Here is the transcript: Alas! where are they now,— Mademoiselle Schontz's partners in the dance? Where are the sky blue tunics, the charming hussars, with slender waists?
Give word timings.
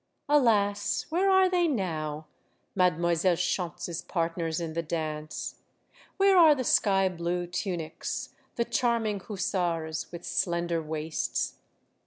Alas! 0.27 1.05
where 1.09 1.29
are 1.29 1.47
they 1.47 1.67
now,— 1.67 2.25
Mademoiselle 2.75 3.35
Schontz's 3.35 4.01
partners 4.01 4.59
in 4.59 4.73
the 4.73 4.81
dance? 4.81 5.57
Where 6.17 6.35
are 6.37 6.55
the 6.55 6.63
sky 6.63 7.07
blue 7.07 7.45
tunics, 7.45 8.29
the 8.55 8.65
charming 8.65 9.19
hussars, 9.19 10.11
with 10.11 10.25
slender 10.25 10.81
waists? 10.81 11.59